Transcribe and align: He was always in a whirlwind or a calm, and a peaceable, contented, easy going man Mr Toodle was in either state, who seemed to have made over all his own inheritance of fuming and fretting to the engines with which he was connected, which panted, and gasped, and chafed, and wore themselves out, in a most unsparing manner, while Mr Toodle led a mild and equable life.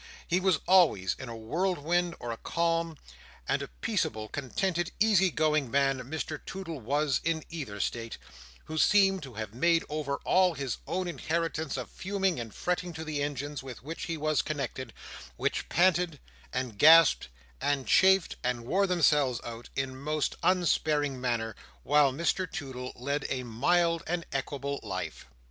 He 0.27 0.39
was 0.39 0.59
always 0.67 1.13
in 1.19 1.29
a 1.29 1.37
whirlwind 1.37 2.15
or 2.19 2.31
a 2.31 2.37
calm, 2.37 2.97
and 3.47 3.61
a 3.61 3.67
peaceable, 3.67 4.29
contented, 4.29 4.91
easy 4.99 5.29
going 5.29 5.69
man 5.69 5.99
Mr 6.09 6.43
Toodle 6.43 6.79
was 6.79 7.21
in 7.23 7.43
either 7.51 7.79
state, 7.79 8.17
who 8.65 8.79
seemed 8.79 9.21
to 9.21 9.35
have 9.35 9.53
made 9.53 9.85
over 9.89 10.15
all 10.25 10.55
his 10.55 10.77
own 10.87 11.07
inheritance 11.07 11.77
of 11.77 11.87
fuming 11.87 12.39
and 12.39 12.55
fretting 12.55 12.93
to 12.93 13.03
the 13.03 13.21
engines 13.21 13.61
with 13.61 13.83
which 13.83 14.05
he 14.05 14.17
was 14.17 14.41
connected, 14.41 14.91
which 15.37 15.69
panted, 15.69 16.19
and 16.51 16.79
gasped, 16.79 17.27
and 17.61 17.85
chafed, 17.87 18.37
and 18.43 18.65
wore 18.65 18.87
themselves 18.87 19.39
out, 19.43 19.69
in 19.75 19.91
a 19.91 19.93
most 19.93 20.33
unsparing 20.41 21.21
manner, 21.21 21.55
while 21.83 22.11
Mr 22.11 22.51
Toodle 22.51 22.91
led 22.95 23.27
a 23.29 23.43
mild 23.43 24.01
and 24.07 24.25
equable 24.33 24.79
life. 24.81 25.27